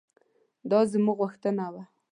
[0.69, 1.83] دا زموږ غوښتنه وه.